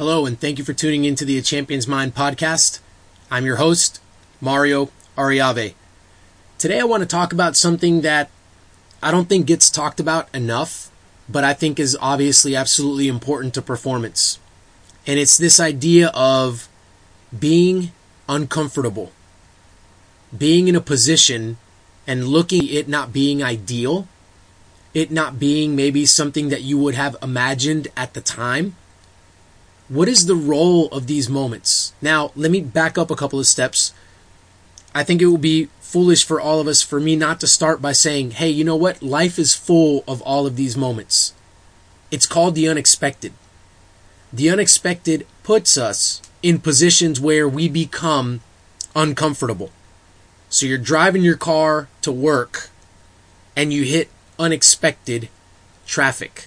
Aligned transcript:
Hello, 0.00 0.24
and 0.24 0.40
thank 0.40 0.56
you 0.56 0.64
for 0.64 0.72
tuning 0.72 1.04
into 1.04 1.26
the 1.26 1.36
A 1.36 1.42
Champion's 1.42 1.86
Mind 1.86 2.14
podcast. 2.14 2.80
I'm 3.30 3.44
your 3.44 3.56
host, 3.56 4.00
Mario 4.40 4.88
Ariave. 5.14 5.74
Today 6.56 6.80
I 6.80 6.84
want 6.84 7.02
to 7.02 7.06
talk 7.06 7.34
about 7.34 7.54
something 7.54 8.00
that 8.00 8.30
I 9.02 9.10
don't 9.10 9.28
think 9.28 9.44
gets 9.44 9.68
talked 9.68 10.00
about 10.00 10.34
enough, 10.34 10.90
but 11.28 11.44
I 11.44 11.52
think 11.52 11.78
is 11.78 11.98
obviously 12.00 12.56
absolutely 12.56 13.08
important 13.08 13.52
to 13.52 13.60
performance. 13.60 14.38
And 15.06 15.18
it's 15.18 15.36
this 15.36 15.60
idea 15.60 16.08
of 16.14 16.70
being 17.38 17.92
uncomfortable, 18.26 19.12
being 20.34 20.66
in 20.66 20.76
a 20.76 20.80
position 20.80 21.58
and 22.06 22.26
looking 22.26 22.66
it 22.66 22.88
not 22.88 23.12
being 23.12 23.42
ideal, 23.42 24.08
it 24.94 25.10
not 25.10 25.38
being 25.38 25.76
maybe 25.76 26.06
something 26.06 26.48
that 26.48 26.62
you 26.62 26.78
would 26.78 26.94
have 26.94 27.16
imagined 27.22 27.88
at 27.98 28.14
the 28.14 28.22
time. 28.22 28.76
What 29.90 30.08
is 30.08 30.26
the 30.26 30.36
role 30.36 30.86
of 30.90 31.08
these 31.08 31.28
moments? 31.28 31.94
Now, 32.00 32.30
let 32.36 32.52
me 32.52 32.60
back 32.60 32.96
up 32.96 33.10
a 33.10 33.16
couple 33.16 33.40
of 33.40 33.46
steps. 33.48 33.92
I 34.94 35.02
think 35.02 35.20
it 35.20 35.26
would 35.26 35.40
be 35.40 35.68
foolish 35.80 36.24
for 36.24 36.40
all 36.40 36.60
of 36.60 36.68
us 36.68 36.80
for 36.80 37.00
me 37.00 37.16
not 37.16 37.40
to 37.40 37.48
start 37.48 37.82
by 37.82 37.90
saying, 37.90 38.30
hey, 38.30 38.48
you 38.48 38.62
know 38.62 38.76
what? 38.76 39.02
Life 39.02 39.36
is 39.36 39.52
full 39.52 40.04
of 40.06 40.22
all 40.22 40.46
of 40.46 40.54
these 40.54 40.76
moments. 40.76 41.34
It's 42.12 42.24
called 42.24 42.54
the 42.54 42.68
unexpected. 42.68 43.32
The 44.32 44.48
unexpected 44.48 45.26
puts 45.42 45.76
us 45.76 46.22
in 46.40 46.60
positions 46.60 47.20
where 47.20 47.48
we 47.48 47.68
become 47.68 48.42
uncomfortable. 48.94 49.72
So 50.50 50.66
you're 50.66 50.78
driving 50.78 51.22
your 51.22 51.36
car 51.36 51.88
to 52.02 52.12
work 52.12 52.70
and 53.56 53.72
you 53.72 53.82
hit 53.82 54.08
unexpected 54.38 55.28
traffic. 55.84 56.46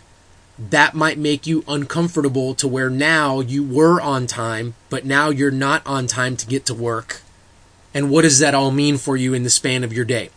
That 0.69 0.93
might 0.93 1.17
make 1.17 1.45
you 1.45 1.63
uncomfortable 1.67 2.55
to 2.55 2.67
where 2.67 2.89
now 2.89 3.39
you 3.39 3.63
were 3.63 3.99
on 3.99 4.27
time, 4.27 4.75
but 4.89 5.05
now 5.05 5.29
you're 5.29 5.51
not 5.51 5.85
on 5.85 6.07
time 6.07 6.37
to 6.37 6.47
get 6.47 6.65
to 6.67 6.73
work. 6.73 7.21
And 7.93 8.09
what 8.09 8.21
does 8.21 8.39
that 8.39 8.55
all 8.55 8.71
mean 8.71 8.97
for 8.97 9.17
you 9.17 9.33
in 9.33 9.43
the 9.43 9.49
span 9.49 9.83
of 9.83 9.93
your 9.93 10.05
day? 10.05 10.29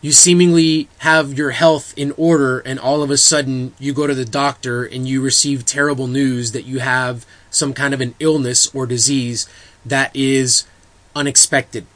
You 0.00 0.12
seemingly 0.12 0.88
have 0.98 1.36
your 1.36 1.50
health 1.50 1.92
in 1.96 2.12
order, 2.16 2.60
and 2.60 2.78
all 2.78 3.02
of 3.02 3.10
a 3.10 3.18
sudden 3.18 3.74
you 3.78 3.92
go 3.92 4.06
to 4.06 4.14
the 4.14 4.24
doctor 4.24 4.84
and 4.84 5.06
you 5.06 5.20
receive 5.20 5.66
terrible 5.66 6.06
news 6.06 6.52
that 6.52 6.64
you 6.64 6.78
have 6.78 7.26
some 7.50 7.74
kind 7.74 7.92
of 7.92 8.00
an 8.00 8.14
illness 8.18 8.72
or 8.74 8.86
disease 8.86 9.48
that 9.84 10.14
is 10.14 10.64
unexpected 11.14 11.86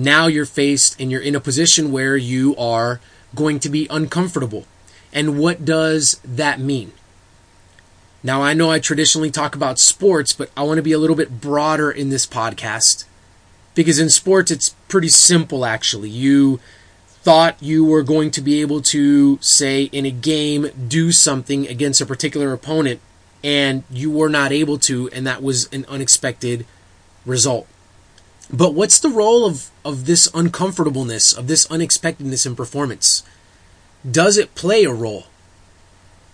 now 0.00 0.26
you're 0.26 0.46
faced 0.46 0.98
and 0.98 1.10
you're 1.10 1.20
in 1.20 1.34
a 1.34 1.40
position 1.40 1.92
where 1.92 2.16
you 2.16 2.56
are 2.56 3.00
going 3.34 3.60
to 3.60 3.68
be 3.68 3.86
uncomfortable. 3.90 4.64
And 5.12 5.38
what 5.38 5.64
does 5.64 6.20
that 6.24 6.60
mean? 6.60 6.92
Now, 8.22 8.42
I 8.42 8.52
know 8.52 8.70
I 8.70 8.78
traditionally 8.78 9.30
talk 9.30 9.54
about 9.54 9.78
sports, 9.78 10.32
but 10.32 10.50
I 10.56 10.62
want 10.62 10.76
to 10.76 10.82
be 10.82 10.92
a 10.92 10.98
little 10.98 11.16
bit 11.16 11.40
broader 11.40 11.90
in 11.90 12.10
this 12.10 12.26
podcast 12.26 13.04
because 13.74 13.98
in 13.98 14.10
sports, 14.10 14.50
it's 14.50 14.70
pretty 14.88 15.08
simple 15.08 15.64
actually. 15.64 16.10
You 16.10 16.60
thought 17.22 17.62
you 17.62 17.84
were 17.84 18.02
going 18.02 18.30
to 18.32 18.40
be 18.40 18.60
able 18.60 18.80
to, 18.80 19.38
say, 19.40 19.84
in 19.84 20.06
a 20.06 20.10
game, 20.10 20.68
do 20.88 21.12
something 21.12 21.66
against 21.66 22.00
a 22.00 22.06
particular 22.06 22.52
opponent, 22.52 23.00
and 23.44 23.84
you 23.90 24.10
were 24.10 24.28
not 24.28 24.52
able 24.52 24.78
to, 24.78 25.08
and 25.10 25.26
that 25.26 25.42
was 25.42 25.68
an 25.72 25.84
unexpected 25.86 26.66
result. 27.26 27.66
But 28.52 28.74
what's 28.74 28.98
the 28.98 29.10
role 29.10 29.46
of, 29.46 29.70
of 29.84 30.06
this 30.06 30.30
uncomfortableness, 30.34 31.32
of 31.32 31.46
this 31.46 31.70
unexpectedness 31.70 32.46
in 32.46 32.56
performance? 32.56 33.22
Does 34.08 34.38
it 34.38 34.54
play 34.54 34.84
a 34.84 34.92
role? 34.92 35.26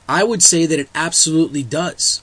I 0.08 0.22
would 0.22 0.42
say 0.42 0.66
that 0.66 0.78
it 0.78 0.88
absolutely 0.94 1.64
does. 1.64 2.22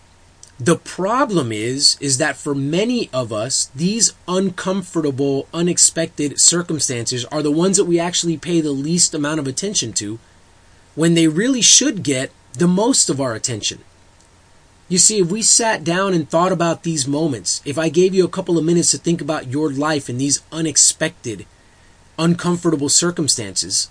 The 0.60 0.78
problem 0.78 1.52
is, 1.52 1.98
is 2.00 2.18
that 2.20 2.38
for 2.38 2.56
many 2.56 3.10
of 3.12 3.34
us, 3.34 3.70
these 3.76 4.14
uncomfortable, 4.28 5.48
unexpected 5.54 6.40
circumstances 6.40 7.26
are 7.26 7.42
the 7.42 7.52
ones 7.52 7.76
that 7.76 7.86
we 7.86 8.00
actually 8.00 8.38
pay 8.38 8.62
the 8.62 8.72
least 8.72 9.14
amount 9.14 9.42
of 9.42 9.48
attention 9.48 9.92
to 9.94 10.20
when 10.96 11.16
they 11.16 11.28
really 11.28 11.62
should 11.62 12.04
get 12.04 12.32
the 12.54 12.68
most 12.68 13.10
of 13.10 13.20
our 13.20 13.34
attention. 13.34 13.84
You 14.88 14.98
see, 14.98 15.20
if 15.20 15.32
we 15.32 15.42
sat 15.42 15.84
down 15.84 16.14
and 16.14 16.30
thought 16.30 16.52
about 16.52 16.84
these 16.84 17.08
moments, 17.08 17.62
if 17.66 17.78
I 17.78 17.90
gave 17.90 18.14
you 18.14 18.24
a 18.24 18.30
couple 18.30 18.58
of 18.58 18.64
minutes 18.64 18.92
to 18.92 18.98
think 18.98 19.22
about 19.22 19.48
your 19.48 19.72
life 19.72 20.10
in 20.10 20.20
these 20.20 20.44
unexpected, 20.52 21.46
uncomfortable 22.18 22.90
circumstances, 22.90 23.90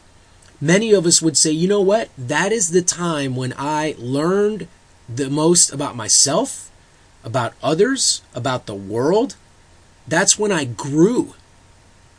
many 0.63 0.93
of 0.93 1.05
us 1.05 1.21
would 1.21 1.37
say, 1.37 1.51
you 1.51 1.69
know 1.69 1.81
what? 1.81 2.09
That 2.17 2.53
is 2.53 2.71
the 2.71 2.81
time 2.81 3.35
when 3.35 3.53
I 3.59 3.97
learned 3.99 4.69
the 5.09 5.29
most 5.29 5.73
about 5.73 5.97
myself, 5.97 6.71
about 7.25 7.53
others, 7.63 8.23
about 8.35 8.67
the 8.67 8.75
world. 8.75 9.35
That's 10.07 10.39
when 10.39 10.53
I 10.53 10.65
grew. 10.65 11.35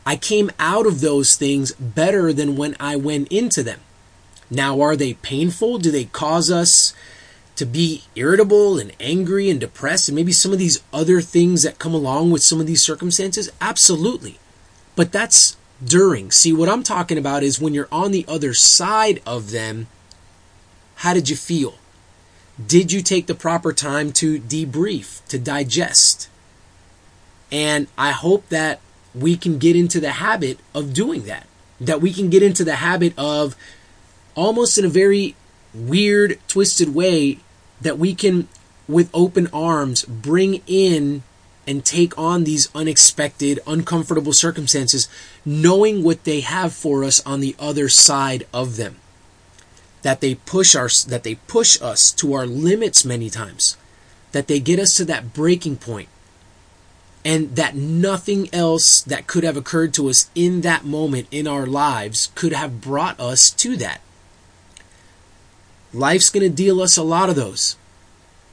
I 0.06 0.18
came 0.18 0.52
out 0.60 0.86
of 0.86 1.00
those 1.00 1.36
things 1.36 1.72
better 1.74 2.34
than 2.34 2.58
when 2.58 2.76
I 2.80 2.98
went 2.98 3.30
into 3.30 3.64
them. 3.64 3.80
Now, 4.52 4.82
are 4.82 4.98
they 4.98 5.14
painful? 5.14 5.78
Do 5.78 5.90
they 5.90 6.06
cause 6.06 6.52
us 6.52 6.94
to 7.56 7.66
be 7.66 8.04
irritable 8.16 8.78
and 8.78 8.92
angry 9.00 9.50
and 9.50 9.60
depressed 9.60 10.10
and 10.10 10.16
maybe 10.16 10.34
some 10.34 10.52
of 10.52 10.60
these 10.60 10.84
other 10.92 11.22
things 11.22 11.64
that 11.64 11.80
come 11.80 11.94
along 11.94 12.32
with 12.32 12.44
some 12.44 12.60
of 12.60 12.68
these 12.68 12.82
circumstances? 12.82 13.50
Absolutely. 13.62 14.38
But 14.98 15.14
that's 15.14 15.56
during. 15.84 16.32
See, 16.32 16.54
what 16.54 16.70
I'm 16.70 16.84
talking 16.84 17.18
about 17.18 17.44
is 17.44 17.60
when 17.60 17.74
you're 17.74 17.88
on 17.92 18.12
the 18.12 18.26
other 18.28 18.54
side 18.54 19.22
of 19.26 19.52
them, 19.52 19.88
how 20.98 21.14
did 21.14 21.30
you 21.30 21.36
feel? 21.36 21.76
Did 22.66 22.92
you 22.92 23.02
take 23.02 23.28
the 23.28 23.36
proper 23.36 23.74
time 23.74 24.12
to 24.14 24.40
debrief, 24.40 25.26
to 25.28 25.40
digest? 25.40 26.30
And 27.52 27.88
I 27.98 28.12
hope 28.12 28.48
that 28.50 28.80
we 29.14 29.38
can 29.38 29.58
get 29.58 29.76
into 29.76 30.00
the 30.00 30.14
habit 30.14 30.60
of 30.74 30.94
doing 30.94 31.24
that. 31.24 31.48
That 31.80 32.02
we 32.02 32.14
can 32.14 32.30
get 32.30 32.44
into 32.44 32.64
the 32.64 32.76
habit 32.76 33.14
of 33.18 33.56
almost 34.36 34.78
in 34.78 34.86
a 34.86 34.90
very 34.90 35.36
weird, 35.74 36.40
twisted 36.48 36.94
way 36.94 37.40
that 37.82 37.98
we 37.98 38.16
can, 38.16 38.48
with 38.88 39.10
open 39.14 39.48
arms, 39.52 40.04
bring 40.06 40.62
in 40.68 41.24
and 41.66 41.86
take 41.86 42.18
on 42.18 42.44
these 42.44 42.70
unexpected, 42.76 43.60
uncomfortable 43.66 44.34
circumstances, 44.34 45.08
knowing 45.46 46.04
what 46.04 46.24
they 46.24 46.42
have 46.42 46.74
for 46.74 47.04
us 47.04 47.26
on 47.26 47.40
the 47.40 47.56
other 47.60 47.90
side 47.90 48.46
of 48.54 48.76
them. 48.76 48.98
That 50.02 50.20
they 50.20 50.36
push 50.36 50.76
our, 50.76 50.90
that 51.08 51.24
they 51.24 51.36
push 51.36 51.82
us 51.82 52.12
to 52.14 52.34
our 52.34 52.46
limits 52.46 53.06
many 53.06 53.30
times. 53.30 53.78
That 54.34 54.48
they 54.48 54.60
get 54.60 54.80
us 54.80 54.96
to 54.98 55.06
that 55.06 55.34
breaking. 55.34 55.80
And 57.26 57.56
that 57.56 57.76
nothing 57.76 58.50
else 58.54 59.02
that 59.02 59.28
could 59.28 59.46
have 59.46 59.56
occurred 59.56 59.94
to 59.94 60.10
us 60.10 60.30
in 60.36 60.62
that 60.62 60.84
moment 60.84 61.28
in 61.32 61.48
our 61.48 61.66
lives 61.66 62.32
could 62.36 62.52
have 62.52 62.82
brought 62.82 63.18
us 63.20 63.50
to 63.52 63.78
that. 63.78 64.02
Life's 65.94 66.30
going 66.30 66.44
to 66.44 66.54
deal 66.54 66.82
us 66.82 66.98
a 66.98 67.04
lot 67.04 67.30
of 67.30 67.36
those. 67.36 67.78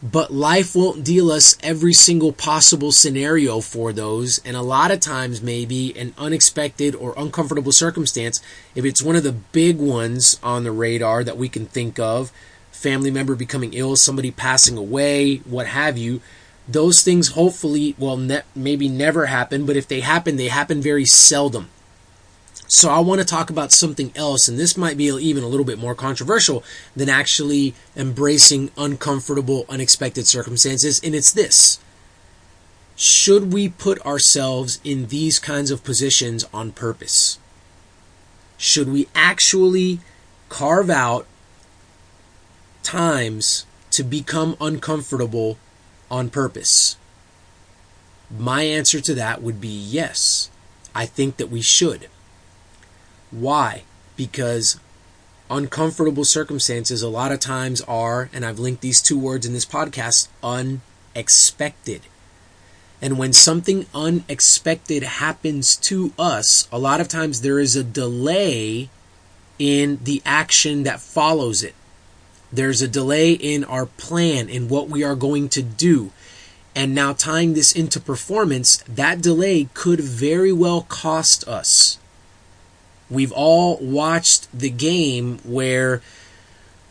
But 0.03 0.33
life 0.33 0.75
won't 0.75 1.05
deal 1.05 1.31
us 1.31 1.59
every 1.62 1.93
single 1.93 2.33
possible 2.33 2.91
scenario 2.91 3.61
for 3.61 3.93
those. 3.93 4.41
And 4.47 4.56
a 4.56 4.62
lot 4.62 4.91
of 4.91 5.00
times, 5.00 5.43
maybe 5.43 5.97
an 5.99 6.15
unexpected 6.16 6.94
or 6.94 7.12
uncomfortable 7.19 7.72
circumstance, 7.72 8.41
if 8.75 8.87
it's 8.87 9.03
one 9.03 9.16
of 9.16 9.25
the 9.25 9.33
big 9.33 9.78
ones 9.78 10.41
on 10.43 10.65
the 10.65 10.72
radar 10.72 11.22
that 11.25 11.37
we 11.37 11.50
can 11.50 11.66
think 11.66 11.99
of, 11.99 12.33
family 12.72 13.11
member 13.11 13.34
becoming 13.34 13.75
ill, 13.75 13.94
somebody 13.94 14.31
passing 14.31 14.78
away, 14.78 15.37
what 15.38 15.66
have 15.66 15.99
you, 15.99 16.22
those 16.67 17.03
things 17.03 17.28
hopefully, 17.28 17.94
will 17.99 18.17
ne- 18.17 18.43
maybe 18.55 18.88
never 18.88 19.27
happen, 19.27 19.67
but 19.67 19.77
if 19.77 19.87
they 19.87 20.00
happen, 20.00 20.37
they 20.37 20.49
happen 20.49 20.81
very 20.81 21.05
seldom. 21.05 21.69
So 22.72 22.88
I 22.88 23.00
want 23.00 23.20
to 23.20 23.25
talk 23.25 23.50
about 23.50 23.72
something 23.72 24.12
else, 24.14 24.47
and 24.47 24.56
this 24.56 24.76
might 24.76 24.97
be 24.97 25.06
even 25.06 25.42
a 25.42 25.48
little 25.48 25.66
bit 25.66 25.81
more 25.81 25.97
controversial 25.97 26.62
than 26.94 27.08
actually 27.08 27.75
embracing 27.97 28.70
uncomfortable, 28.78 29.66
unexpected 29.69 30.28
circumstances, 30.28 31.00
and 31.03 31.12
it's 31.12 31.32
this. 31.32 31.81
Should 32.94 33.52
we 33.52 33.70
put 33.70 34.00
ourselves 34.06 34.78
in 34.84 35.08
these 35.08 35.40
kinds 35.40 35.72
of 35.72 35.82
positions 35.82 36.46
on 36.55 36.70
purpose? 36.70 37.40
Should 38.56 38.88
we 38.88 39.08
actually 39.17 39.99
carve 40.49 40.90
out 40.90 41.26
times 42.84 43.67
to 43.90 44.05
become 44.05 44.56
uncomfortable 44.61 45.58
on 46.08 46.31
purpose? 46.31 46.96
My 48.31 48.62
answer 48.62 49.00
to 49.00 49.14
that 49.17 49.43
would 49.43 49.61
be 49.61 49.67
yes. 49.67 50.50
I 50.94 51.06
think 51.06 51.37
that 51.38 51.50
we 51.50 51.62
should. 51.62 52.06
Why? 53.31 53.85
Because 54.17 54.79
uncomfortable 55.50 56.25
circumstances 56.25 57.03
a 57.03 57.09
lot 57.09 57.32
of 57.32 57.41
times 57.41 57.81
are, 57.82 58.31
and 58.32 58.44
I've 58.44 58.59
linked 58.59 58.82
these 58.82 59.03
two 59.03 59.19
words 59.19 59.47
in 59.47 59.53
this 59.53 59.67
podcast, 59.67 60.29
unexpected. 60.43 62.03
And 63.03 63.19
when 63.19 63.32
something 63.32 63.87
unexpected 63.94 65.03
happens 65.03 65.77
to 65.77 66.12
us, 66.19 66.69
a 66.71 66.79
lot 66.79 67.00
of 67.00 67.09
times 67.09 67.41
there 67.41 67.59
is 67.59 67.75
a 67.75 67.85
delay 67.85 68.91
in 69.59 69.99
the 70.03 70.23
action 70.25 70.82
that 70.85 71.00
follows 71.00 71.62
it. 71.62 71.75
There's 72.53 72.82
a 72.82 72.88
delay 72.88 73.32
in 73.32 73.65
our 73.65 73.87
plan, 73.87 74.49
in 74.49 74.69
what 74.69 74.88
we 74.88 75.05
are 75.05 75.15
going 75.15 75.49
to 75.50 75.62
do. 75.62 76.11
And 76.75 76.94
now 76.94 77.12
tying 77.12 77.55
this 77.55 77.73
into 77.73 78.00
performance, 78.00 78.79
that 78.88 79.23
delay 79.23 79.69
could 79.73 80.00
very 80.00 80.53
well 80.53 80.82
cost 80.82 81.47
us. 81.49 81.99
We've 83.10 83.32
all 83.32 83.76
watched 83.78 84.48
the 84.56 84.70
game 84.70 85.38
where 85.44 86.00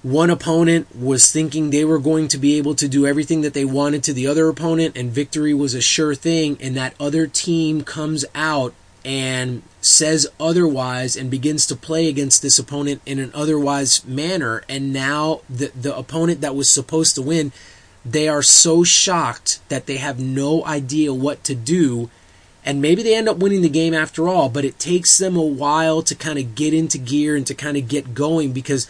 one 0.04 0.30
opponent 0.30 0.96
was 0.96 1.32
thinking 1.32 1.70
they 1.70 1.86
were 1.86 2.00
going 2.00 2.28
to 2.30 2.38
be 2.38 2.58
able 2.58 2.76
to 2.76 2.88
do 2.88 3.06
everything 3.06 3.42
that 3.42 3.54
they 3.54 3.66
wanted 3.66 4.04
to 4.04 4.14
the 4.14 4.28
other 4.28 4.48
opponent 4.48 4.98
and 4.98 5.12
victory 5.12 5.54
was 5.54 5.74
a 5.74 5.82
sure 5.82 6.16
thing 6.16 6.58
and 6.62 6.76
that 6.76 6.96
other 7.00 7.28
team 7.28 7.84
comes 7.84 8.24
out 8.34 8.74
and 9.04 9.62
says 9.82 10.28
otherwise 10.40 11.16
and 11.16 11.32
begins 11.32 11.66
to 11.66 11.76
play 11.76 12.08
against 12.08 12.42
this 12.42 12.60
opponent 12.60 13.02
in 13.06 13.20
an 13.20 13.32
otherwise 13.34 14.06
manner. 14.06 14.64
And 14.70 14.94
now 14.94 15.42
the 15.50 15.72
the 15.80 15.96
opponent 15.96 16.42
that 16.42 16.56
was 16.56 16.70
supposed 16.70 17.16
to 17.16 17.22
win 17.22 17.52
they 18.06 18.28
are 18.30 18.42
so 18.42 18.84
shocked 18.84 19.60
that 19.70 19.86
they 19.86 19.98
have 19.98 20.20
no 20.20 20.66
idea 20.66 21.14
what 21.14 21.44
to 21.44 21.54
do 21.54 22.10
and 22.70 22.82
maybe 22.82 23.02
they 23.02 23.16
end 23.16 23.28
up 23.28 23.38
winning 23.38 23.62
the 23.62 23.70
game 23.70 23.94
after 23.94 24.28
all 24.28 24.50
but 24.50 24.66
it 24.66 24.78
takes 24.78 25.18
them 25.18 25.36
a 25.36 25.42
while 25.42 26.02
to 26.02 26.14
kind 26.14 26.38
of 26.38 26.56
get 26.56 26.74
into 26.74 26.98
gear 26.98 27.36
and 27.36 27.48
to 27.48 27.54
kind 27.54 27.78
of 27.78 27.88
get 27.88 28.14
going 28.14 28.52
because 28.52 28.88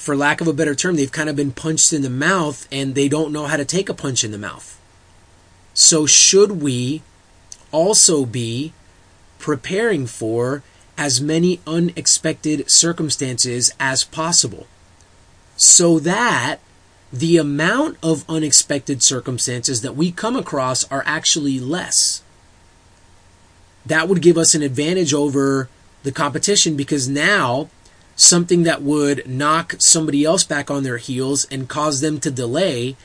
for 0.00 0.16
lack 0.16 0.40
of 0.40 0.48
a 0.48 0.52
better 0.54 0.74
term, 0.74 0.96
they've 0.96 1.12
kind 1.12 1.28
of 1.28 1.36
been 1.36 1.52
punched 1.52 1.92
in 1.92 2.00
the 2.00 2.08
mouth 2.08 2.66
and 2.72 2.94
they 2.94 3.06
don't 3.06 3.30
know 3.30 3.44
how 3.46 3.58
to 3.58 3.66
take 3.66 3.90
a 3.90 3.94
punch 3.94 4.24
in 4.24 4.30
the 4.30 4.38
mouth. 4.38 4.80
So, 5.74 6.06
should 6.06 6.62
we 6.62 7.02
also 7.70 8.24
be 8.24 8.72
preparing 9.38 10.06
for 10.06 10.62
as 10.96 11.20
many 11.20 11.60
unexpected 11.66 12.70
circumstances 12.70 13.72
as 13.78 14.02
possible 14.02 14.66
so 15.56 15.98
that 15.98 16.60
the 17.12 17.36
amount 17.36 17.98
of 18.02 18.24
unexpected 18.26 19.02
circumstances 19.02 19.82
that 19.82 19.96
we 19.96 20.10
come 20.10 20.34
across 20.34 20.90
are 20.90 21.02
actually 21.04 21.60
less? 21.60 22.22
That 23.86 24.08
would 24.08 24.22
give 24.22 24.36
us 24.38 24.54
an 24.54 24.62
advantage 24.62 25.14
over 25.14 25.68
the 26.02 26.12
competition 26.12 26.76
because 26.76 27.08
now 27.08 27.68
something 28.16 28.64
that 28.64 28.82
would 28.82 29.26
knock 29.26 29.74
somebody 29.78 30.24
else 30.24 30.44
back 30.44 30.70
on 30.70 30.82
their 30.82 30.98
heels 30.98 31.46
and 31.46 31.68
cause 31.68 32.00
them 32.00 32.20
to 32.20 32.30
delay. 32.30 32.96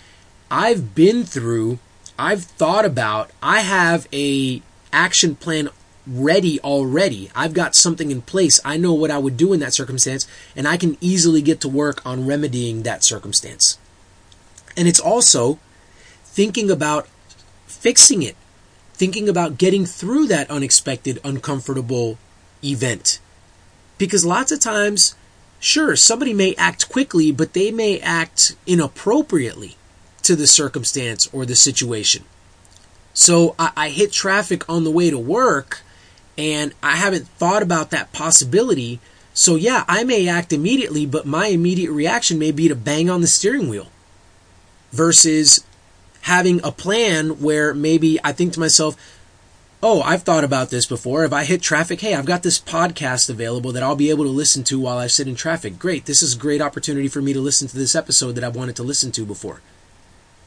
I've 0.51 0.93
been 0.93 1.23
through, 1.23 1.79
I've 2.19 2.43
thought 2.43 2.85
about, 2.85 3.31
I 3.41 3.61
have 3.61 4.07
a 4.11 4.61
action 4.91 5.35
plan 5.35 5.69
ready 6.07 6.59
already. 6.59 7.31
I've 7.33 7.53
got 7.53 7.75
something 7.75 8.11
in 8.11 8.21
place. 8.21 8.59
I 8.63 8.77
know 8.77 8.93
what 8.93 9.11
I 9.11 9.17
would 9.17 9.37
do 9.37 9.53
in 9.53 9.59
that 9.61 9.73
circumstance 9.73 10.27
and 10.55 10.67
I 10.67 10.77
can 10.77 10.97
easily 11.01 11.41
get 11.41 11.61
to 11.61 11.69
work 11.69 12.05
on 12.05 12.27
remedying 12.27 12.83
that 12.83 13.03
circumstance. 13.03 13.79
And 14.77 14.87
it's 14.87 14.99
also 14.99 15.59
thinking 16.23 16.69
about 16.69 17.07
fixing 17.65 18.21
it, 18.21 18.35
thinking 18.95 19.29
about 19.29 19.57
getting 19.57 19.85
through 19.85 20.27
that 20.27 20.49
unexpected, 20.49 21.19
uncomfortable 21.23 22.17
event 22.63 23.19
because 23.97 24.25
lots 24.25 24.51
of 24.51 24.59
times, 24.59 25.15
sure, 25.59 25.95
somebody 25.95 26.33
may 26.33 26.53
act 26.55 26.89
quickly, 26.89 27.31
but 27.31 27.53
they 27.53 27.71
may 27.71 27.99
act 27.99 28.55
inappropriately 28.67 29.77
to 30.23 30.35
the 30.35 30.47
circumstance 30.47 31.29
or 31.31 31.45
the 31.45 31.55
situation. 31.55 32.23
So 33.13 33.55
I, 33.57 33.71
I 33.77 33.89
hit 33.89 34.11
traffic 34.11 34.67
on 34.69 34.83
the 34.83 34.91
way 34.91 35.09
to 35.09 35.19
work 35.19 35.81
and 36.37 36.73
I 36.83 36.97
haven't 36.97 37.27
thought 37.27 37.63
about 37.63 37.91
that 37.91 38.11
possibility. 38.11 38.99
So 39.33 39.55
yeah, 39.55 39.85
I 39.87 40.03
may 40.03 40.27
act 40.27 40.51
immediately, 40.51 41.05
but 41.05 41.25
my 41.25 41.47
immediate 41.47 41.91
reaction 41.91 42.37
may 42.37 42.51
be 42.51 42.67
to 42.67 42.75
bang 42.75 43.09
on 43.09 43.21
the 43.21 43.27
steering 43.27 43.69
wheel 43.69 43.87
versus 44.91 45.65
having 46.25 46.59
a 46.63 46.71
plan 46.71 47.39
where 47.39 47.71
maybe 47.71 48.19
I 48.23 48.31
think 48.31 48.53
to 48.53 48.59
myself, 48.59 48.97
oh, 49.83 50.01
I've 50.01 50.23
thought 50.23 50.43
about 50.43 50.71
this 50.71 50.87
before. 50.87 51.23
If 51.23 51.31
I 51.31 51.43
hit 51.43 51.61
traffic, 51.61 52.01
hey, 52.01 52.15
I've 52.15 52.25
got 52.25 52.41
this 52.41 52.59
podcast 52.59 53.29
available 53.29 53.71
that 53.73 53.83
I'll 53.83 53.95
be 53.95 54.09
able 54.09 54.23
to 54.23 54.31
listen 54.31 54.63
to 54.63 54.79
while 54.79 54.97
I 54.97 55.05
sit 55.05 55.27
in 55.27 55.35
traffic. 55.35 55.77
Great. 55.77 56.07
This 56.07 56.23
is 56.23 56.33
a 56.33 56.39
great 56.39 56.61
opportunity 56.61 57.07
for 57.07 57.21
me 57.21 57.31
to 57.33 57.39
listen 57.39 57.67
to 57.67 57.77
this 57.77 57.93
episode 57.93 58.31
that 58.31 58.43
I've 58.43 58.55
wanted 58.55 58.75
to 58.77 58.83
listen 58.83 59.11
to 59.11 59.23
before. 59.23 59.61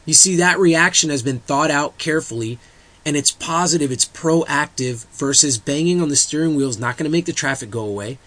You 0.05 0.15
see, 0.15 0.35
that 0.35 0.59
reaction 0.59 1.11
has 1.11 1.23
been 1.23 1.39
thought 1.39 1.71
out 1.71 1.97
carefully 1.97 2.59
and 3.07 3.17
it's 3.17 3.31
positive, 3.31 3.93
it's 3.93 4.05
proactive 4.05 5.07
versus 5.17 5.59
banging 5.59 6.03
on 6.03 6.09
the 6.09 6.17
steering 6.17 6.57
wheel 6.57 6.71
is 6.71 6.81
not 6.81 6.97
going 6.97 7.05
to 7.05 7.17
make 7.17 7.27
the 7.27 7.33
traffic 7.33 7.71
go 7.71 7.85
away. 7.85 8.19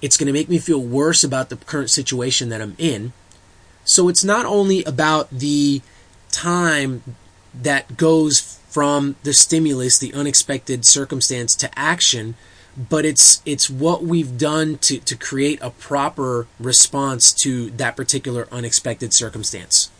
It's 0.00 0.16
going 0.16 0.28
to 0.28 0.32
make 0.32 0.48
me 0.48 0.58
feel 0.58 0.80
worse 0.80 1.24
about 1.24 1.48
the 1.48 1.56
current 1.56 1.90
situation 1.90 2.50
that 2.50 2.62
I'm 2.62 2.76
in. 2.78 3.12
So 3.84 4.08
it's 4.08 4.22
not 4.22 4.46
only 4.46 4.84
about 4.84 5.28
the 5.30 5.82
time 6.34 7.02
that 7.54 7.96
goes 7.96 8.58
from 8.68 9.14
the 9.22 9.32
stimulus, 9.32 9.98
the 9.98 10.12
unexpected 10.12 10.84
circumstance 10.84 11.54
to 11.54 11.78
action, 11.78 12.34
but 12.76 13.04
it's 13.04 13.40
it's 13.46 13.70
what 13.70 14.02
we've 14.02 14.36
done 14.36 14.78
to, 14.78 14.98
to 14.98 15.14
create 15.16 15.60
a 15.62 15.70
proper 15.70 16.48
response 16.58 17.32
to 17.32 17.70
that 17.70 17.96
particular 17.96 18.48
unexpected 18.50 19.14
circumstance. 19.14 19.90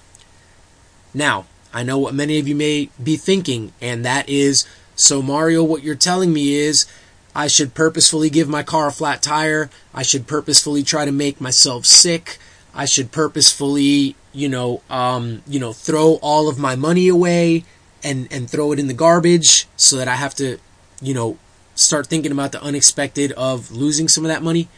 Now, 1.15 1.47
I 1.73 1.85
know 1.85 1.99
what 1.99 2.15
many 2.15 2.41
of 2.41 2.49
you 2.49 2.57
may 2.57 2.91
be 3.03 3.17
thinking, 3.17 3.73
and 3.81 4.05
that 4.05 4.29
is 4.29 4.67
so 4.97 5.23
Mario, 5.23 5.63
what 5.63 5.83
you're 5.83 5.95
telling 5.95 6.33
me 6.33 6.55
is 6.55 6.87
I 7.35 7.47
should 7.47 7.75
purposefully 7.75 8.31
give 8.31 8.49
my 8.49 8.63
car 8.63 8.89
a 8.89 8.93
flat 8.93 9.23
tire, 9.23 9.71
I 9.93 10.03
should 10.03 10.27
purposefully 10.27 10.83
try 10.83 11.05
to 11.05 11.13
make 11.13 11.41
myself 11.41 11.85
sick, 11.85 12.39
I 12.75 12.85
should 12.85 13.13
purposefully, 13.13 14.17
you 14.33 14.49
know, 14.49 14.83
um, 14.91 15.43
you 15.47 15.61
know, 15.61 15.73
throw 15.73 16.15
all 16.23 16.49
of 16.49 16.59
my 16.59 16.77
money 16.77 17.09
away, 17.09 17.65
and 18.03 18.29
and 18.31 18.49
throw 18.49 18.73
it 18.73 18.79
in 18.79 18.87
the 18.87 18.95
garbage 18.95 19.67
so 19.77 19.97
that 19.97 20.09
I 20.09 20.17
have 20.17 20.35
to, 20.37 20.59
you 21.01 21.15
know, 21.15 21.39
start 21.75 22.07
thinking 22.07 22.33
about 22.33 22.53
the 22.53 22.63
unexpected 22.63 23.33
of 23.33 23.73
losing 23.73 24.09
some 24.09 24.25
of 24.25 24.29
that 24.29 24.43
money. 24.43 24.69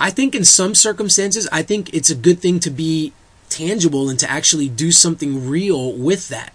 I 0.00 0.10
think 0.10 0.34
in 0.34 0.44
some 0.44 0.74
circumstances, 0.74 1.48
I 1.50 1.62
think 1.62 1.92
it's 1.92 2.08
a 2.08 2.14
good 2.14 2.38
thing 2.38 2.60
to 2.60 2.70
be 2.70 3.12
tangible 3.48 4.08
and 4.08 4.18
to 4.20 4.30
actually 4.30 4.68
do 4.68 4.92
something 4.92 5.48
real 5.48 5.92
with 5.92 6.28
that. 6.28 6.52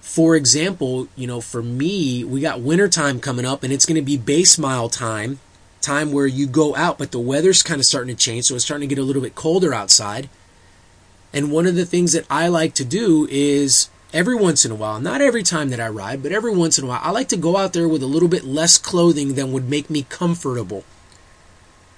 For 0.00 0.34
example, 0.34 1.08
you 1.14 1.26
know, 1.26 1.40
for 1.40 1.62
me, 1.62 2.24
we 2.24 2.40
got 2.40 2.60
wintertime 2.60 3.20
coming 3.20 3.44
up 3.44 3.62
and 3.62 3.72
it's 3.72 3.86
going 3.86 3.96
to 3.96 4.02
be 4.02 4.16
base 4.16 4.58
mile 4.58 4.88
time, 4.88 5.38
time 5.86 6.12
where 6.12 6.26
you 6.26 6.46
go 6.46 6.74
out, 6.74 6.98
but 6.98 7.12
the 7.12 7.18
weather's 7.18 7.62
kind 7.62 7.78
of 7.78 7.84
starting 7.84 8.14
to 8.14 8.22
change, 8.22 8.46
so 8.46 8.54
it's 8.54 8.64
starting 8.64 8.88
to 8.88 8.94
get 8.94 9.00
a 9.00 9.04
little 9.06 9.22
bit 9.22 9.34
colder 9.34 9.72
outside. 9.72 10.28
And 11.32 11.52
one 11.52 11.66
of 11.66 11.74
the 11.74 11.86
things 11.86 12.12
that 12.12 12.26
I 12.28 12.48
like 12.48 12.74
to 12.74 12.84
do 12.84 13.28
is 13.30 13.88
every 14.12 14.34
once 14.34 14.64
in 14.64 14.70
a 14.70 14.74
while, 14.74 15.00
not 15.00 15.20
every 15.20 15.42
time 15.42 15.70
that 15.70 15.80
I 15.80 15.88
ride, 15.88 16.22
but 16.22 16.32
every 16.32 16.54
once 16.54 16.78
in 16.78 16.84
a 16.84 16.88
while, 16.88 17.00
I 17.02 17.10
like 17.10 17.28
to 17.28 17.36
go 17.36 17.56
out 17.56 17.72
there 17.72 17.88
with 17.88 18.02
a 18.02 18.06
little 18.06 18.28
bit 18.28 18.44
less 18.44 18.78
clothing 18.78 19.34
than 19.34 19.52
would 19.52 19.68
make 19.68 19.90
me 19.90 20.06
comfortable. 20.08 20.84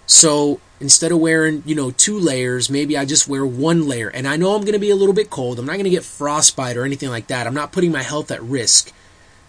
So 0.07 0.61
instead 0.81 1.13
of 1.13 1.19
wearing, 1.19 1.63
you 1.67 1.75
know, 1.75 1.91
two 1.91 2.19
layers, 2.19 2.71
maybe 2.71 2.97
I 2.97 3.05
just 3.05 3.29
wear 3.29 3.45
one 3.45 3.87
layer. 3.87 4.09
And 4.09 4.27
I 4.27 4.37
know 4.37 4.55
I'm 4.55 4.63
going 4.63 4.73
to 4.73 4.79
be 4.79 4.91
a 4.91 4.97
little 4.97 5.15
bit 5.15 5.31
cold. 5.31 5.59
I'm 5.59 5.67
not 5.67 5.75
going 5.75 5.85
to 5.85 5.91
get 5.91 6.05
frostbite 6.05 6.77
or 6.77 6.85
anything 6.85 7.11
like 7.11 7.27
that. 7.29 7.47
I'm 7.47 7.55
not 7.55 7.73
putting 7.73 7.93
my 7.93 8.03
health 8.03 8.31
at 8.31 8.43
risk. 8.43 8.93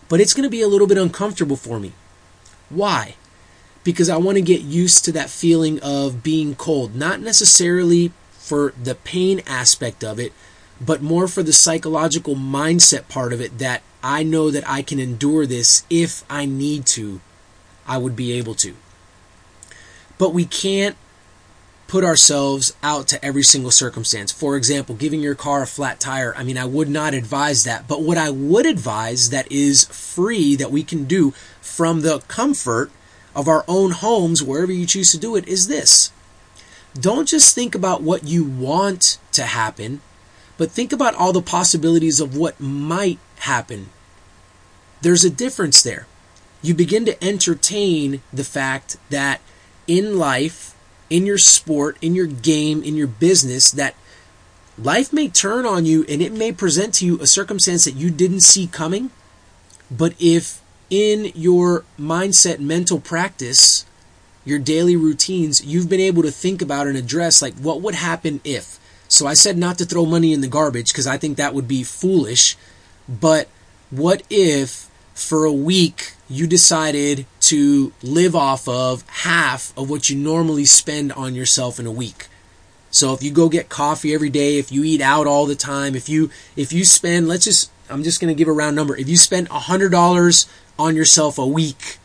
But 0.10 0.20
it's 0.20 0.34
going 0.34 0.44
to 0.44 0.50
be 0.50 0.62
a 0.62 0.68
little 0.68 0.88
bit 0.88 0.98
uncomfortable 0.98 1.56
for 1.56 1.80
me. 1.80 1.94
Why? 2.70 3.16
Because 3.84 4.10
I 4.10 4.18
want 4.18 4.38
to 4.38 4.42
get 4.42 4.62
used 4.62 5.06
to 5.06 5.12
that 5.14 5.30
feeling 5.30 5.80
of 5.82 6.22
being 6.22 6.56
cold. 6.56 6.96
Not 6.96 7.22
necessarily 7.22 8.12
for 8.32 8.74
the 8.82 8.96
pain 8.96 9.42
aspect 9.48 10.04
of 10.04 10.20
it, 10.20 10.34
but 10.82 11.02
more 11.02 11.28
for 11.28 11.44
the 11.44 11.54
psychological 11.54 12.36
mindset 12.36 13.08
part 13.08 13.34
of 13.34 13.42
it 13.42 13.58
that 13.60 13.82
I 14.04 14.24
know 14.24 14.50
that 14.50 14.68
I 14.68 14.82
can 14.82 15.00
endure 15.00 15.46
this 15.46 15.84
if 15.90 16.24
I 16.30 16.46
need 16.46 16.86
to, 16.88 17.22
I 17.86 17.98
would 17.98 18.16
be 18.16 18.32
able 18.34 18.56
to. 18.56 18.76
But 20.18 20.34
we 20.34 20.46
can't 20.46 20.96
put 21.88 22.04
ourselves 22.04 22.72
out 22.84 23.08
to 23.08 23.26
every 23.26 23.42
single 23.44 23.72
circumstance. 23.72 24.32
For 24.32 24.56
example, 24.56 24.96
giving 24.96 25.22
your 25.22 25.36
car 25.36 25.64
a 25.64 25.68
flat 25.68 26.00
tire. 26.00 26.36
I 26.38 26.44
mean, 26.44 26.58
I 26.58 26.66
would 26.66 26.88
not 26.88 27.14
advise 27.14 27.64
that. 27.64 27.88
But 27.88 28.04
what 28.04 28.18
I 28.18 28.30
would 28.30 28.68
advise 28.68 29.32
that 29.32 29.52
is 29.52 29.86
free 29.86 30.56
that 30.56 30.72
we 30.72 30.84
can 30.84 31.06
do 31.06 31.32
from 31.62 32.02
the 32.02 32.20
comfort 32.28 32.92
of 33.36 33.48
our 33.48 33.64
own 33.68 33.92
homes, 33.92 34.44
wherever 34.44 34.72
you 34.72 34.86
choose 34.86 35.12
to 35.12 35.18
do 35.18 35.36
it, 35.36 35.48
is 35.48 35.68
this. 35.68 36.12
Don't 37.00 37.28
just 37.28 37.54
think 37.54 37.76
about 37.76 38.02
what 38.02 38.24
you 38.24 38.44
want 38.44 39.20
to 39.34 39.44
happen 39.44 40.02
but 40.60 40.72
think 40.72 40.92
about 40.92 41.16
all 41.16 41.32
the 41.32 41.42
possibilities 41.42 42.20
of 42.20 42.36
what 42.36 42.60
might 42.60 43.18
happen. 43.38 43.90
There's 45.02 45.24
a 45.24 45.30
difference 45.30 45.82
there. 45.82 46.06
You 46.62 46.74
begin 46.74 47.06
to 47.06 47.24
entertain 47.24 48.22
the 48.34 48.44
fact 48.44 48.98
that 49.10 49.40
in 49.88 50.20
life, 50.20 50.76
in 51.10 51.26
your 51.26 51.38
sport, 51.38 51.98
in 52.02 52.14
your 52.14 52.28
game, 52.28 52.84
in 52.84 52.98
your 52.98 53.08
business, 53.08 53.72
that 53.72 53.96
life 54.78 55.14
may 55.14 55.30
turn 55.30 55.66
on 55.66 55.86
you 55.86 56.04
and 56.10 56.22
it 56.22 56.34
may 56.34 56.52
present 56.52 56.94
to 56.96 57.06
you 57.06 57.22
a 57.22 57.26
circumstance 57.26 57.86
that 57.86 57.96
you 57.96 58.12
didn't 58.12 58.42
see 58.42 58.68
coming. 58.68 59.12
But 59.90 60.14
if 60.20 60.62
in 60.90 61.32
your 61.36 61.84
mindset, 62.00 62.60
mental 62.60 63.00
practice, 63.00 63.86
your 64.46 64.60
daily 64.60 64.96
routines, 64.96 65.64
you've 65.64 65.90
been 65.90 66.00
able 66.00 66.24
to 66.24 66.32
think 66.32 66.62
about 66.62 66.88
and 66.88 66.98
address 66.98 67.42
like 67.42 67.54
what 67.56 67.82
would 67.82 67.96
happen 67.96 68.42
if 68.44 68.80
So 69.08 69.28
I 69.28 69.34
said 69.34 69.58
not 69.58 69.78
to 69.80 69.86
throw 69.86 70.06
money 70.06 70.34
in 70.34 70.42
the 70.42 70.48
garbage 70.48 70.92
because 70.92 71.08
I 71.08 71.18
think 71.18 71.38
that 71.38 71.54
would 71.54 71.68
be 71.68 71.84
foolish. 71.84 72.58
But 73.08 73.48
what 73.90 74.24
if 74.30 74.90
for 75.14 75.46
a 75.46 75.54
week 75.54 76.14
you 76.30 76.48
decided 76.48 77.26
to 77.42 77.92
live 78.04 78.36
off 78.36 78.68
of 78.68 79.04
half 79.10 79.76
of 79.78 79.90
what 79.90 80.10
you 80.10 80.16
normally 80.16 80.66
spend 80.66 81.12
on 81.14 81.36
yourself 81.36 81.80
in 81.80 81.86
a 81.86 81.92
week? 81.92 82.28
So 82.92 83.14
if 83.14 83.22
you 83.22 83.32
go 83.32 83.50
get 83.50 83.70
coffee 83.70 84.14
every 84.14 84.30
day, 84.30 84.58
if 84.58 84.72
you 84.72 84.84
eat 84.84 85.02
out 85.02 85.28
all 85.28 85.46
the 85.46 85.56
time, 85.56 85.96
if 85.96 86.10
you 86.10 86.30
if 86.56 86.74
you 86.74 86.86
spend 86.86 87.28
let's 87.28 87.46
just 87.46 87.72
I'm 87.90 88.04
just 88.04 88.22
going 88.22 88.34
to 88.34 88.38
give 88.38 88.48
a 88.48 88.52
round 88.52 88.76
number. 88.76 88.96
If 88.96 89.10
you 89.10 89.18
spend 89.18 89.50
$100 89.50 90.48
on 90.80 90.96
yourself 90.96 91.38
a 91.38 91.46
week, 91.46 91.98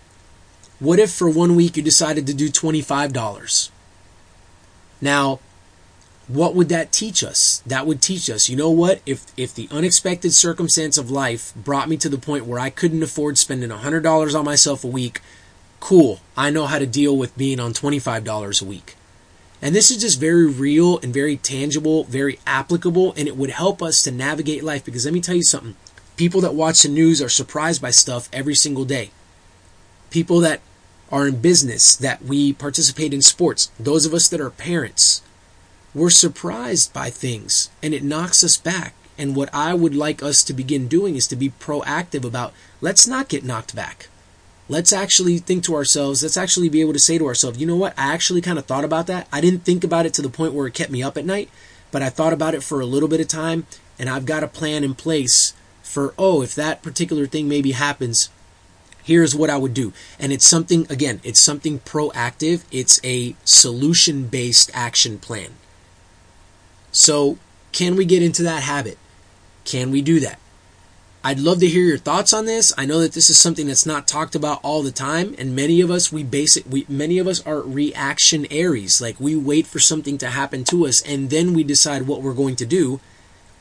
what 0.80 0.98
if 0.98 1.12
for 1.12 1.30
one 1.30 1.54
week 1.54 1.76
you 1.76 1.82
decided 1.82 2.26
to 2.26 2.34
do 2.34 2.50
$25? 2.50 3.70
Now, 5.00 5.38
what 6.26 6.54
would 6.54 6.68
that 6.70 6.90
teach 6.90 7.22
us? 7.22 7.62
That 7.66 7.86
would 7.86 8.02
teach 8.02 8.28
us, 8.28 8.48
you 8.48 8.56
know 8.56 8.70
what? 8.70 9.00
If 9.06 9.26
if 9.36 9.54
the 9.54 9.68
unexpected 9.70 10.32
circumstance 10.32 10.96
of 10.96 11.10
life 11.10 11.54
brought 11.54 11.88
me 11.88 11.96
to 11.98 12.08
the 12.08 12.18
point 12.18 12.46
where 12.46 12.58
I 12.58 12.70
couldn't 12.70 13.02
afford 13.02 13.38
spending 13.38 13.70
$100 13.70 14.38
on 14.38 14.44
myself 14.44 14.84
a 14.84 14.88
week, 14.88 15.20
cool. 15.80 16.20
I 16.36 16.50
know 16.50 16.66
how 16.66 16.78
to 16.78 16.86
deal 16.86 17.16
with 17.16 17.36
being 17.36 17.60
on 17.60 17.74
$25 17.74 18.62
a 18.62 18.64
week. 18.64 18.96
And 19.60 19.74
this 19.74 19.90
is 19.90 20.00
just 20.00 20.20
very 20.20 20.46
real 20.46 20.98
and 20.98 21.12
very 21.12 21.36
tangible, 21.36 22.04
very 22.04 22.38
applicable, 22.46 23.14
and 23.16 23.28
it 23.28 23.36
would 23.36 23.50
help 23.50 23.82
us 23.82 24.02
to 24.02 24.10
navigate 24.10 24.64
life 24.64 24.84
because 24.84 25.04
let 25.04 25.14
me 25.14 25.20
tell 25.20 25.36
you 25.36 25.42
something. 25.42 25.76
People 26.16 26.40
that 26.42 26.54
watch 26.54 26.83
the 26.83 26.88
news 26.88 27.21
are 27.21 27.28
surprised 27.28 27.83
by 27.83 27.90
stuff 27.90 28.28
every 28.33 28.54
single 28.54 28.85
day. 28.85 29.11
People 30.11 30.40
that 30.40 30.61
are 31.11 31.26
in 31.26 31.40
business, 31.40 31.97
that 31.97 32.23
we 32.23 32.52
participate 32.52 33.12
in 33.12 33.23
sports, 33.23 33.71
those 33.78 34.06
of 34.06 34.14
us 34.14 34.28
that 34.28 34.40
are 34.40 34.50
parents, 34.50 35.23
we're 35.94 36.11
surprised 36.11 36.92
by 36.92 37.11
things 37.11 37.71
and 37.83 37.94
it 37.94 38.02
knocks 38.02 38.42
us 38.44 38.56
back. 38.56 38.94
And 39.16 39.37
what 39.37 39.52
I 39.54 39.75
would 39.75 39.94
like 39.94 40.23
us 40.23 40.42
to 40.44 40.52
begin 40.52 40.88
doing 40.88 41.14
is 41.14 41.28
to 41.28 41.37
be 41.37 41.50
proactive 41.50 42.25
about 42.25 42.52
let's 42.80 43.06
not 43.06 43.28
get 43.28 43.44
knocked 43.44 43.75
back 43.75 44.09
let's 44.68 44.92
actually 44.92 45.38
think 45.38 45.62
to 45.64 45.75
ourselves, 45.75 46.23
let's 46.23 46.37
actually 46.37 46.68
be 46.68 46.80
able 46.80 46.92
to 46.92 46.99
say 46.99 47.18
to 47.18 47.26
ourselves, 47.26 47.59
you 47.59 47.66
know 47.66 47.76
what? 47.76 47.94
I 47.99 48.12
actually 48.12 48.40
kind 48.40 48.59
of 48.59 48.66
thought 48.66 48.85
about 48.85 49.06
that. 49.09 49.28
I 49.33 49.40
didn't 49.40 49.64
think 49.64 49.85
about 49.85 50.06
it 50.06 50.14
to 50.14 50.23
the 50.23 50.28
point 50.28 50.54
where 50.54 50.66
it 50.66 50.75
kept 50.75 50.90
me 50.90 51.02
up 51.02 51.16
at 51.16 51.26
night, 51.26 51.50
but 51.90 52.02
I 52.02 52.09
thought 52.09 52.33
about 52.33 52.54
it 52.54 52.62
for 52.62 52.80
a 52.80 52.87
little 52.87 53.09
bit 53.09 53.21
of 53.21 53.28
time 53.28 53.66
and 53.99 54.09
I've 54.09 54.26
got 54.26 54.42
a 54.42 54.49
plan 54.49 54.85
in 54.85 54.94
place 54.94 55.54
for, 55.94 56.12
oh, 56.18 56.42
if 56.42 56.54
that 56.56 56.82
particular 56.82 57.26
thing 57.26 57.48
maybe 57.48 57.72
happens, 57.72 58.28
here's 59.04 59.34
what 59.34 59.48
I 59.48 59.56
would 59.56 59.72
do. 59.72 59.92
And 60.18 60.32
it's 60.32 60.46
something, 60.46 60.86
again, 60.90 61.20
it's 61.22 61.40
something 61.40 61.78
proactive. 61.80 62.64
It's 62.72 63.00
a 63.04 63.36
solution 63.44 64.26
based 64.26 64.70
action 64.74 65.18
plan. 65.18 65.52
So, 66.90 67.38
can 67.72 67.96
we 67.96 68.04
get 68.04 68.22
into 68.22 68.42
that 68.42 68.62
habit? 68.64 68.98
Can 69.64 69.90
we 69.90 70.02
do 70.02 70.20
that? 70.20 70.38
I'd 71.26 71.40
love 71.40 71.60
to 71.60 71.66
hear 71.66 71.86
your 71.86 71.96
thoughts 71.96 72.34
on 72.34 72.44
this. 72.44 72.72
I 72.76 72.84
know 72.84 73.00
that 73.00 73.12
this 73.12 73.30
is 73.30 73.38
something 73.38 73.66
that's 73.66 73.86
not 73.86 74.06
talked 74.06 74.34
about 74.34 74.60
all 74.62 74.82
the 74.82 74.92
time, 74.92 75.34
and 75.38 75.56
many 75.56 75.80
of 75.80 75.90
us 75.90 76.12
we 76.12 76.22
base 76.22 76.54
it. 76.54 76.66
We 76.66 76.84
many 76.86 77.18
of 77.18 77.26
us 77.26 77.44
are 77.46 77.62
reactionaries. 77.62 79.00
Like 79.00 79.18
we 79.18 79.34
wait 79.34 79.66
for 79.66 79.78
something 79.78 80.18
to 80.18 80.28
happen 80.28 80.64
to 80.64 80.86
us, 80.86 81.00
and 81.00 81.30
then 81.30 81.54
we 81.54 81.64
decide 81.64 82.06
what 82.06 82.20
we're 82.20 82.34
going 82.34 82.56
to 82.56 82.66
do. 82.66 83.00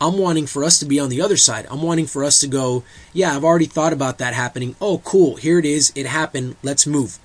I'm 0.01 0.17
wanting 0.17 0.47
for 0.47 0.63
us 0.63 0.79
to 0.79 0.85
be 0.85 0.99
on 0.99 1.09
the 1.09 1.21
other 1.21 1.37
side. 1.37 1.65
I'm 1.69 1.81
wanting 1.81 2.07
for 2.07 2.23
us 2.23 2.39
to 2.41 2.47
go, 2.47 2.83
yeah, 3.13 3.35
I've 3.35 3.43
already 3.43 3.65
thought 3.65 3.93
about 3.93 4.17
that 4.17 4.33
happening. 4.33 4.75
Oh, 4.81 4.99
cool, 4.99 5.37
here 5.37 5.59
it 5.59 5.65
is. 5.65 5.91
It 5.95 6.05
happened. 6.05 6.55
Let's 6.61 6.85
move. 6.85 7.19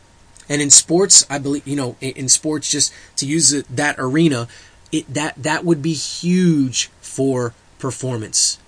And 0.49 0.63
in 0.63 0.71
sports, 0.71 1.27
I 1.29 1.39
believe, 1.39 1.67
you 1.67 1.77
know, 1.77 1.97
in 2.01 2.29
sports, 2.29 2.71
just 2.71 2.93
to 3.17 3.27
use 3.27 3.51
that 3.65 3.97
arena, 3.99 4.49
it 4.91 5.13
that 5.13 5.35
that 5.43 5.65
would 5.65 5.83
be 5.83 5.93
huge 5.93 6.91
for 7.01 7.53
performance 7.79 8.59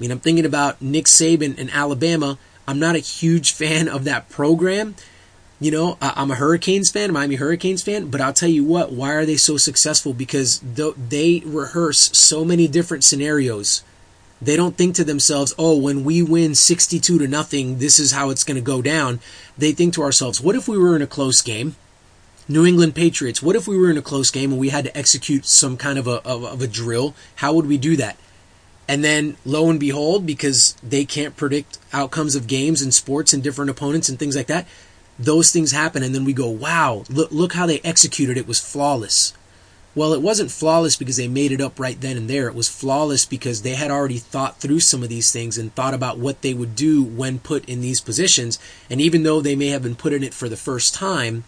I 0.00 0.02
mean, 0.02 0.12
I'm 0.12 0.20
thinking 0.20 0.46
about 0.46 0.80
Nick 0.80 1.04
Saban 1.04 1.58
in 1.58 1.68
Alabama. 1.68 2.38
I'm 2.66 2.78
not 2.78 2.96
a 2.96 3.00
huge 3.00 3.52
fan 3.60 3.86
of 3.86 4.04
that 4.04 4.30
program. 4.30 4.94
You 5.62 5.70
know, 5.70 5.98
I'm 6.00 6.30
a 6.30 6.36
Hurricanes 6.36 6.90
fan, 6.90 7.12
Miami 7.12 7.34
Hurricanes 7.34 7.82
fan, 7.82 8.06
but 8.06 8.22
I'll 8.22 8.32
tell 8.32 8.48
you 8.48 8.64
what, 8.64 8.92
why 8.92 9.12
are 9.12 9.26
they 9.26 9.36
so 9.36 9.58
successful? 9.58 10.14
Because 10.14 10.58
they 10.60 11.42
rehearse 11.44 12.16
so 12.16 12.46
many 12.46 12.66
different 12.66 13.04
scenarios. 13.04 13.82
They 14.40 14.56
don't 14.56 14.78
think 14.78 14.94
to 14.94 15.04
themselves, 15.04 15.54
oh, 15.58 15.76
when 15.76 16.02
we 16.02 16.22
win 16.22 16.54
62 16.54 17.18
to 17.18 17.28
nothing, 17.28 17.78
this 17.78 17.98
is 17.98 18.12
how 18.12 18.30
it's 18.30 18.42
going 18.42 18.54
to 18.54 18.62
go 18.62 18.80
down. 18.80 19.20
They 19.58 19.72
think 19.72 19.92
to 19.94 20.02
ourselves, 20.02 20.40
what 20.40 20.56
if 20.56 20.66
we 20.66 20.78
were 20.78 20.96
in 20.96 21.02
a 21.02 21.06
close 21.06 21.42
game? 21.42 21.76
New 22.48 22.64
England 22.64 22.94
Patriots, 22.94 23.42
what 23.42 23.54
if 23.54 23.68
we 23.68 23.76
were 23.76 23.90
in 23.90 23.98
a 23.98 24.02
close 24.02 24.30
game 24.30 24.52
and 24.52 24.60
we 24.60 24.70
had 24.70 24.84
to 24.84 24.96
execute 24.96 25.44
some 25.44 25.76
kind 25.76 25.98
of 25.98 26.06
a, 26.06 26.22
of, 26.26 26.42
of 26.42 26.62
a 26.62 26.66
drill? 26.66 27.14
How 27.36 27.52
would 27.52 27.66
we 27.66 27.76
do 27.76 27.96
that? 27.96 28.16
And 28.88 29.04
then 29.04 29.36
lo 29.44 29.68
and 29.68 29.78
behold, 29.78 30.26
because 30.26 30.74
they 30.82 31.04
can't 31.04 31.36
predict 31.36 31.78
outcomes 31.92 32.34
of 32.34 32.46
games 32.46 32.80
and 32.80 32.94
sports 32.94 33.34
and 33.34 33.42
different 33.42 33.70
opponents 33.70 34.08
and 34.08 34.18
things 34.18 34.34
like 34.34 34.48
that, 34.48 34.66
those 35.20 35.52
things 35.52 35.72
happen. 35.72 36.02
And 36.02 36.14
then 36.14 36.24
we 36.24 36.32
go, 36.32 36.48
wow, 36.48 37.04
look, 37.08 37.30
look 37.30 37.52
how 37.52 37.66
they 37.66 37.80
executed. 37.80 38.36
It 38.36 38.48
was 38.48 38.60
flawless. 38.60 39.34
Well, 39.94 40.12
it 40.12 40.22
wasn't 40.22 40.52
flawless 40.52 40.96
because 40.96 41.16
they 41.16 41.26
made 41.26 41.50
it 41.50 41.60
up 41.60 41.80
right 41.80 42.00
then 42.00 42.16
and 42.16 42.30
there. 42.30 42.46
It 42.46 42.54
was 42.54 42.68
flawless 42.68 43.24
because 43.26 43.62
they 43.62 43.74
had 43.74 43.90
already 43.90 44.18
thought 44.18 44.60
through 44.60 44.80
some 44.80 45.02
of 45.02 45.08
these 45.08 45.32
things 45.32 45.58
and 45.58 45.74
thought 45.74 45.94
about 45.94 46.18
what 46.18 46.42
they 46.42 46.54
would 46.54 46.76
do 46.76 47.02
when 47.02 47.40
put 47.40 47.68
in 47.68 47.80
these 47.80 48.00
positions. 48.00 48.58
And 48.88 49.00
even 49.00 49.24
though 49.24 49.40
they 49.40 49.56
may 49.56 49.68
have 49.68 49.82
been 49.82 49.96
put 49.96 50.12
in 50.12 50.22
it 50.22 50.32
for 50.32 50.48
the 50.48 50.56
first 50.56 50.94
time, 50.94 51.42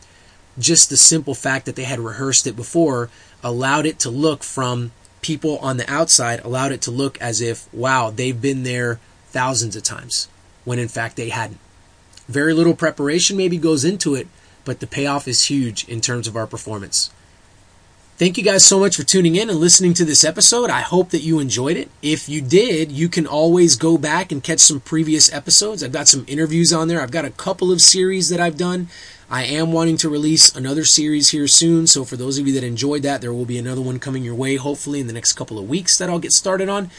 just 0.58 0.90
the 0.90 0.96
simple 0.96 1.34
fact 1.34 1.66
that 1.66 1.76
they 1.76 1.84
had 1.84 2.00
rehearsed 2.00 2.46
it 2.46 2.56
before 2.56 3.10
allowed 3.44 3.86
it 3.86 3.98
to 4.00 4.10
look 4.10 4.42
from 4.42 4.90
people 5.22 5.58
on 5.58 5.76
the 5.76 5.90
outside 5.90 6.40
allowed 6.40 6.72
it 6.72 6.82
to 6.82 6.90
look 6.90 7.18
as 7.22 7.40
if, 7.40 7.72
wow, 7.72 8.10
they've 8.10 8.42
been 8.42 8.64
there 8.64 8.98
thousands 9.28 9.76
of 9.76 9.84
times, 9.84 10.28
when 10.64 10.80
in 10.80 10.88
fact 10.88 11.16
they 11.16 11.28
hadn't. 11.28 11.60
Very 12.28 12.54
little 12.54 12.74
preparation 12.74 13.36
maybe 13.36 13.58
goes 13.58 13.84
into 13.84 14.14
it, 14.14 14.28
but 14.64 14.80
the 14.80 14.86
payoff 14.86 15.26
is 15.26 15.44
huge 15.44 15.88
in 15.88 16.00
terms 16.00 16.26
of 16.26 16.36
our 16.36 16.46
performance. 16.46 17.10
Thank 18.18 18.38
you 18.38 18.44
guys 18.44 18.64
so 18.64 18.78
much 18.78 18.96
for 18.96 19.02
tuning 19.02 19.34
in 19.34 19.50
and 19.50 19.58
listening 19.58 19.94
to 19.94 20.04
this 20.04 20.22
episode. 20.22 20.70
I 20.70 20.82
hope 20.82 21.10
that 21.10 21.22
you 21.22 21.40
enjoyed 21.40 21.76
it. 21.76 21.90
If 22.02 22.28
you 22.28 22.40
did, 22.40 22.92
you 22.92 23.08
can 23.08 23.26
always 23.26 23.74
go 23.74 23.98
back 23.98 24.30
and 24.30 24.44
catch 24.44 24.60
some 24.60 24.80
previous 24.80 25.32
episodes. 25.32 25.82
I've 25.82 25.92
got 25.92 26.06
some 26.06 26.24
interviews 26.28 26.72
on 26.72 26.86
there. 26.86 27.00
I've 27.00 27.10
got 27.10 27.24
a 27.24 27.30
couple 27.30 27.72
of 27.72 27.80
series 27.80 28.28
that 28.28 28.38
I've 28.38 28.56
done. 28.56 28.88
I 29.28 29.44
am 29.44 29.72
wanting 29.72 29.96
to 29.96 30.10
release 30.10 30.54
another 30.54 30.84
series 30.84 31.30
here 31.30 31.48
soon, 31.48 31.86
so 31.86 32.04
for 32.04 32.16
those 32.16 32.38
of 32.38 32.46
you 32.46 32.52
that 32.52 32.62
enjoyed 32.62 33.02
that, 33.02 33.22
there 33.22 33.32
will 33.32 33.46
be 33.46 33.58
another 33.58 33.80
one 33.80 33.98
coming 33.98 34.22
your 34.22 34.34
way, 34.34 34.56
hopefully 34.56 35.00
in 35.00 35.06
the 35.06 35.12
next 35.14 35.32
couple 35.32 35.58
of 35.58 35.68
weeks 35.68 35.96
that 35.98 36.10
I'll 36.10 36.18
get 36.18 36.32
started 36.32 36.68
on. 36.68 36.90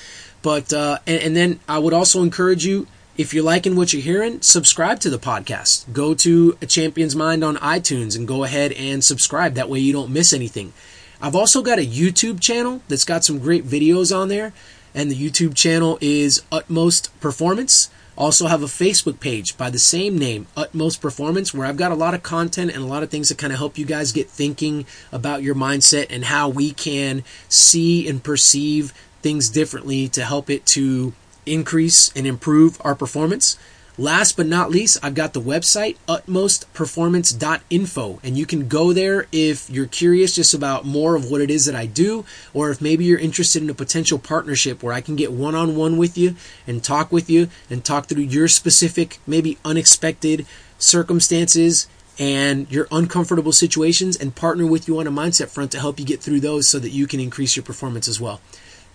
But 0.41 0.73
uh, 0.73 0.97
and, 1.05 1.21
and 1.21 1.35
then 1.37 1.59
I 1.69 1.77
would 1.77 1.93
also 1.93 2.23
encourage 2.23 2.65
you, 2.65 2.87
if 3.15 3.31
you're 3.33 3.43
liking 3.43 3.75
what 3.75 3.93
you're 3.93 4.01
hearing, 4.01 4.41
subscribe 4.41 4.99
to 5.01 5.09
the 5.09 5.19
podcast. 5.19 5.91
Go 5.93 6.15
to 6.15 6.57
a 6.61 6.65
Champion's 6.65 7.15
Mind 7.15 7.43
on 7.43 7.57
iTunes 7.57 8.17
and 8.17 8.27
go 8.27 8.43
ahead 8.43 8.71
and 8.71 9.03
subscribe. 9.03 9.53
That 9.53 9.69
way 9.69 9.79
you 9.79 9.93
don't 9.93 10.11
miss 10.11 10.33
anything. 10.33 10.73
I've 11.21 11.35
also 11.35 11.61
got 11.61 11.77
a 11.77 11.85
YouTube 11.85 12.41
channel 12.41 12.81
that's 12.87 13.05
got 13.05 13.23
some 13.23 13.37
great 13.37 13.65
videos 13.65 14.15
on 14.15 14.29
there, 14.29 14.51
and 14.95 15.11
the 15.11 15.15
YouTube 15.15 15.55
channel 15.55 15.99
is 16.01 16.41
Utmost 16.51 17.17
Performance. 17.21 17.91
Also 18.17 18.47
have 18.47 18.63
a 18.63 18.67
Facebook 18.67 19.19
page 19.19 19.57
by 19.57 19.69
the 19.69 19.79
same 19.79 20.17
name, 20.17 20.47
Utmost 20.57 20.99
Performance, 20.99 21.53
where 21.53 21.67
I've 21.67 21.77
got 21.77 21.91
a 21.91 21.95
lot 21.95 22.15
of 22.15 22.23
content 22.23 22.71
and 22.71 22.83
a 22.83 22.87
lot 22.87 23.03
of 23.03 23.09
things 23.09 23.29
that 23.29 23.37
kind 23.37 23.53
of 23.53 23.59
help 23.59 23.77
you 23.77 23.85
guys 23.85 24.11
get 24.11 24.27
thinking 24.27 24.85
about 25.11 25.43
your 25.43 25.55
mindset 25.55 26.07
and 26.09 26.25
how 26.25 26.49
we 26.49 26.73
can 26.73 27.23
see 27.47 28.07
and 28.07 28.23
perceive 28.23 28.91
things 29.21 29.49
differently 29.49 30.07
to 30.09 30.25
help 30.25 30.49
it 30.49 30.65
to 30.65 31.13
increase 31.45 32.11
and 32.15 32.27
improve 32.27 32.81
our 32.83 32.95
performance. 32.95 33.57
Last 33.95 34.37
but 34.37 34.47
not 34.47 34.71
least, 34.71 34.97
I've 35.03 35.13
got 35.13 35.33
the 35.33 35.41
website 35.41 35.97
utmostperformance.info 36.07 38.19
and 38.23 38.35
you 38.35 38.47
can 38.47 38.67
go 38.67 38.91
there 38.91 39.27
if 39.31 39.69
you're 39.69 39.85
curious 39.85 40.33
just 40.33 40.55
about 40.55 40.83
more 40.83 41.15
of 41.15 41.29
what 41.29 41.41
it 41.41 41.51
is 41.51 41.67
that 41.67 41.75
I 41.75 41.85
do 41.85 42.25
or 42.55 42.71
if 42.71 42.81
maybe 42.81 43.05
you're 43.05 43.19
interested 43.19 43.61
in 43.61 43.69
a 43.69 43.75
potential 43.75 44.17
partnership 44.17 44.81
where 44.81 44.95
I 44.95 45.01
can 45.01 45.15
get 45.15 45.31
one-on-one 45.31 45.97
with 45.97 46.17
you 46.17 46.35
and 46.65 46.83
talk 46.83 47.11
with 47.11 47.29
you 47.29 47.49
and 47.69 47.85
talk 47.85 48.07
through 48.07 48.23
your 48.23 48.47
specific 48.47 49.19
maybe 49.27 49.59
unexpected 49.63 50.47
circumstances 50.79 51.87
and 52.17 52.71
your 52.71 52.87
uncomfortable 52.91 53.51
situations 53.51 54.17
and 54.17 54.35
partner 54.35 54.65
with 54.65 54.87
you 54.87 54.99
on 54.99 55.05
a 55.05 55.11
mindset 55.11 55.49
front 55.49 55.71
to 55.71 55.79
help 55.79 55.99
you 55.99 56.05
get 56.05 56.19
through 56.19 56.39
those 56.39 56.67
so 56.67 56.79
that 56.79 56.89
you 56.89 57.05
can 57.05 57.19
increase 57.19 57.55
your 57.55 57.63
performance 57.63 58.07
as 58.07 58.19
well. 58.19 58.41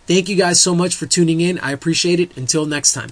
Thank 0.09 0.31
you 0.31 0.37
guys 0.37 0.59
so 0.59 0.75
much 0.75 0.95
for 0.95 1.05
tuning 1.05 1.43
in. 1.43 1.59
I 1.59 1.73
appreciate 1.73 2.19
it. 2.19 2.35
Until 2.35 2.65
next 2.65 2.95
time. 2.95 3.11